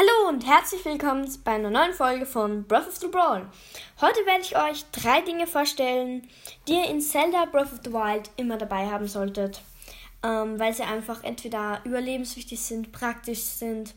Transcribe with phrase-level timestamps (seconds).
[0.00, 3.48] Hallo und herzlich willkommen bei einer neuen Folge von Breath of the Brawl.
[4.00, 6.28] Heute werde ich euch drei Dinge vorstellen,
[6.68, 9.60] die ihr in Zelda Breath of the Wild immer dabei haben solltet,
[10.22, 13.96] ähm, weil sie einfach entweder überlebenswichtig sind, praktisch sind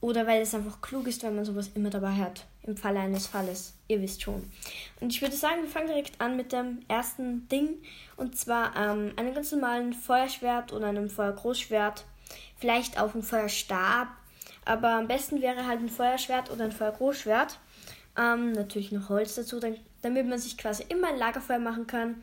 [0.00, 3.28] oder weil es einfach klug ist, wenn man sowas immer dabei hat, im Falle eines
[3.28, 3.74] Falles.
[3.86, 4.50] Ihr wisst schon.
[4.98, 7.80] Und ich würde sagen, wir fangen direkt an mit dem ersten Ding,
[8.16, 12.04] und zwar ähm, einem ganz normalen Feuerschwert oder einem Feuergroßschwert,
[12.58, 14.08] vielleicht auch ein Feuerstab
[14.70, 17.58] aber am besten wäre halt ein Feuerschwert oder ein Feuergroßschwert.
[18.16, 22.22] Ähm, natürlich noch Holz dazu, dann, damit man sich quasi immer ein Lagerfeuer machen kann.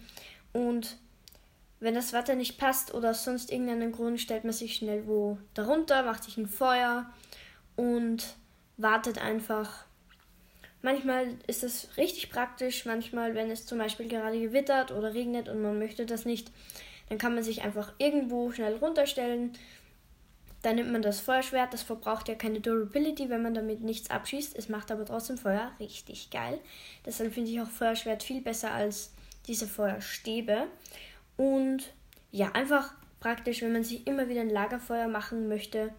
[0.54, 0.96] Und
[1.82, 5.38] wenn das Wetter nicht passt oder aus sonst irgendeinen Grund, stellt man sich schnell wo
[5.56, 7.10] darunter, macht sich ein Feuer
[7.76, 8.38] und
[8.78, 9.84] wartet einfach.
[10.82, 15.62] Manchmal ist es richtig praktisch, manchmal, wenn es zum Beispiel gerade gewittert oder regnet und
[15.62, 16.50] man möchte das nicht,
[17.10, 19.52] dann kann man sich einfach irgendwo schnell runterstellen,
[20.68, 24.54] dann nimmt man das Feuerschwert, das verbraucht ja keine Durability, wenn man damit nichts abschießt.
[24.58, 26.60] Es macht aber trotzdem Feuer, richtig geil.
[27.06, 29.14] Deshalb finde ich auch Feuerschwert viel besser als
[29.48, 30.68] diese Feuerstäbe.
[31.38, 31.94] Und
[32.32, 35.94] ja, einfach praktisch, wenn man sich immer wieder ein Lagerfeuer machen möchte.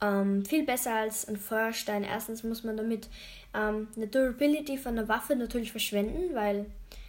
[0.00, 2.04] Ähm, viel besser als ein Feuerstein.
[2.04, 3.08] Erstens muss man damit
[3.52, 6.66] ähm, eine Durability von der Waffe natürlich verschwenden, weil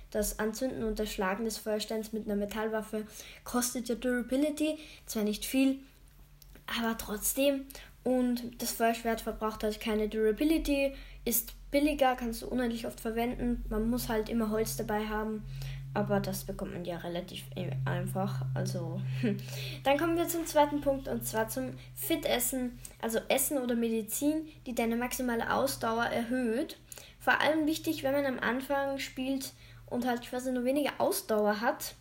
[0.09, 3.05] das Anzünden und das Schlagen des Feuersteins mit einer Metallwaffe
[3.43, 4.79] kostet ja Durability.
[5.05, 5.77] Zwar nicht viel,
[6.77, 7.65] aber trotzdem.
[8.03, 10.93] Und das Feuerschwert verbraucht halt keine Durability,
[11.25, 13.63] ist billiger, kannst du unendlich oft verwenden.
[13.69, 15.43] Man muss halt immer Holz dabei haben.
[15.93, 18.45] Aber das bekommt man ja relativ e- einfach.
[18.53, 19.01] Also,
[19.83, 22.77] dann kommen wir zum zweiten Punkt und zwar zum Fit-Essen.
[23.01, 26.77] Also Essen oder Medizin, die deine maximale Ausdauer erhöht.
[27.19, 29.53] Vor allem wichtig, wenn man am Anfang spielt
[29.87, 31.95] und halt quasi nur weniger Ausdauer hat.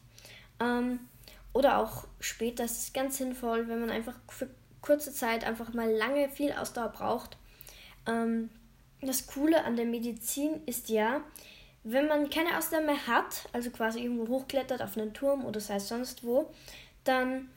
[0.61, 1.01] Ähm,
[1.59, 4.49] oder auch später ist es ganz sinnvoll, wenn man einfach für
[4.81, 7.37] kurze Zeit einfach mal lange viel Ausdauer braucht.
[8.07, 8.49] Ähm,
[9.01, 11.21] das Coole an der Medizin ist ja,
[11.83, 15.75] wenn man keine Ausdauer mehr hat, also quasi irgendwo hochklettert auf einen Turm oder sei
[15.77, 16.49] es sonst wo,
[17.03, 17.49] dann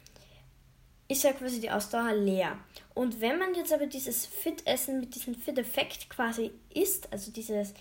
[1.07, 2.57] ist ja quasi die Ausdauer leer.
[2.95, 7.75] Und wenn man jetzt aber dieses Fit-Essen mit diesem Fit-Effekt quasi isst, also dieses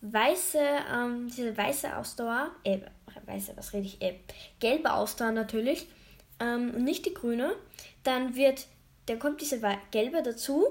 [0.00, 0.58] weiße,
[0.90, 2.78] ähm, diese weiße Ausdauer, äh,
[3.24, 4.14] weiße, was rede ich, äh,
[4.60, 5.88] gelbe Ausdauer natürlich,
[6.40, 7.54] ähm, und nicht die grüne,
[8.04, 8.66] dann wird,
[9.06, 9.60] dann kommt diese
[9.90, 10.66] gelbe dazu,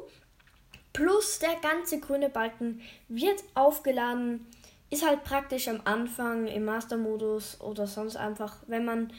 [0.94, 4.46] plus der ganze grüne Balken wird aufgeladen,
[4.90, 9.12] ist halt praktisch am Anfang im Master-Modus oder sonst einfach, wenn man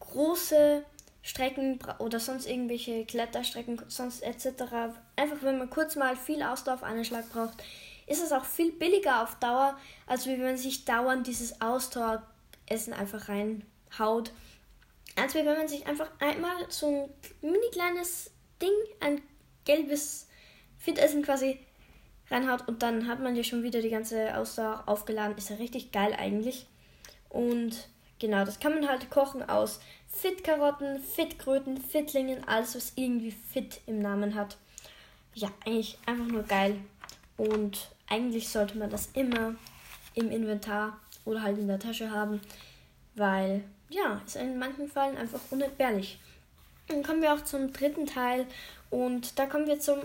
[0.00, 0.84] große
[1.22, 4.64] Strecken oder sonst irgendwelche Kletterstrecken, sonst etc.
[5.16, 7.62] Einfach wenn man kurz mal viel Ausdauer auf einen Schlag braucht,
[8.06, 11.60] ist es auch viel billiger auf Dauer, als wenn man sich dauernd dieses
[12.68, 14.32] Ausdaueressen einfach reinhaut.
[15.16, 17.10] Als wenn man sich einfach einmal so
[17.42, 18.30] ein mini kleines
[18.60, 19.20] Ding, ein
[19.64, 20.28] gelbes
[20.78, 21.58] Fitessen quasi
[22.30, 25.36] reinhaut und dann hat man ja schon wieder die ganze Ausdauer aufgeladen.
[25.36, 26.66] Ist ja richtig geil eigentlich.
[27.28, 33.80] Und genau, das kann man halt kochen aus Fit-Karotten, Fit-Kröten, Fitlingen, alles was irgendwie Fit
[33.86, 34.56] im Namen hat.
[35.34, 36.76] Ja, eigentlich einfach nur geil.
[37.36, 39.54] Und eigentlich sollte man das immer
[40.14, 42.40] im Inventar oder halt in der Tasche haben,
[43.14, 46.18] weil ja, ist in manchen Fällen einfach unentbehrlich.
[46.88, 48.46] Dann kommen wir auch zum dritten Teil
[48.90, 50.00] und da kommen wir zum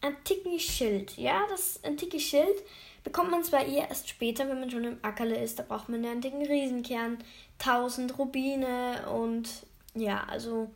[0.00, 1.16] antiken Schild.
[1.16, 2.56] Ja, das antike Schild
[3.04, 6.02] bekommt man zwar eher erst später, wenn man schon im Ackerle ist, da braucht man
[6.02, 7.18] den antiken Riesenkern,
[7.58, 9.48] 1000 Rubine und
[9.94, 10.70] ja, also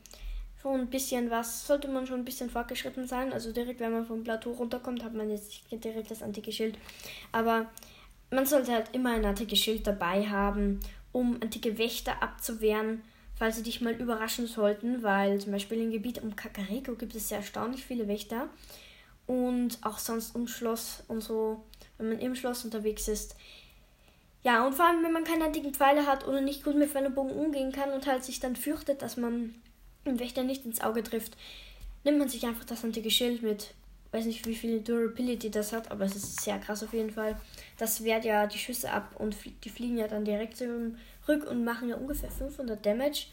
[0.61, 3.33] schon ein bisschen was, sollte man schon ein bisschen fortgeschritten sein.
[3.33, 6.79] Also direkt, wenn man vom Plateau runterkommt, hat man jetzt direkt das antike Schild.
[7.33, 7.67] Aber
[8.35, 10.81] man sollte halt immer ein antikes Schild dabei haben,
[11.13, 13.03] um antike Wächter abzuwehren,
[13.37, 17.29] falls sie dich mal überraschen sollten, weil zum Beispiel im Gebiet um Kakariko gibt es
[17.29, 18.49] sehr erstaunlich viele Wächter.
[19.27, 21.65] Und auch sonst um Schloss und so,
[21.97, 23.37] wenn man im Schloss unterwegs ist.
[24.43, 27.31] Ja, und vor allem, wenn man keine antiken Pfeile hat oder nicht gut mit Bogen
[27.31, 29.55] umgehen kann und halt sich dann fürchtet, dass man
[30.05, 31.37] und Wächter nicht ins Auge trifft,
[32.05, 33.75] nimmt man sich einfach das antike Schild mit.
[34.15, 37.37] Weiß nicht, wie viel Durability das hat, aber es ist sehr krass auf jeden Fall.
[37.79, 41.89] Das wehrt ja die Schüsse ab und die fliegen ja dann direkt zurück und machen
[41.89, 43.27] ja ungefähr 500 Damage.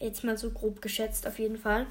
[0.00, 1.86] Jetzt mal so grob geschätzt auf jeden Fall.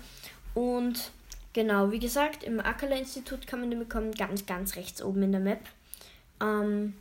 [0.54, 1.12] Und
[1.54, 5.32] genau, wie gesagt, im Akala Institut kann man den bekommen, ganz, ganz rechts oben in
[5.32, 5.62] der Map.
[6.42, 6.96] Ähm,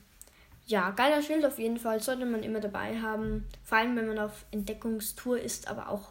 [0.66, 3.48] ja, geiler Schild auf jeden Fall, sollte man immer dabei haben.
[3.64, 6.10] Vor allem, wenn man auf Entdeckungstour ist, aber auch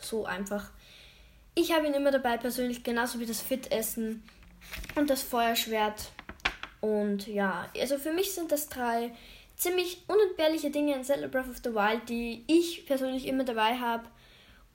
[0.00, 0.72] so einfach.
[1.54, 4.24] Ich habe ihn immer dabei persönlich, genauso wie das Fit-Essen
[4.94, 6.10] und das Feuerschwert.
[6.80, 9.12] Und ja, also für mich sind das drei
[9.56, 14.04] ziemlich unentbehrliche Dinge in Zelda Breath of the Wild, die ich persönlich immer dabei habe.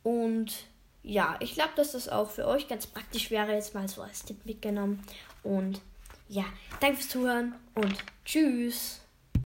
[0.04, 0.66] Und
[1.04, 4.24] ja, ich glaube, dass das auch für euch ganz praktisch wäre, jetzt mal so als
[4.24, 5.04] Tipp mitgenommen.
[5.44, 5.82] Und
[6.28, 6.46] ja,
[6.80, 7.96] danke fürs Zuhören und
[8.26, 9.02] tschüss.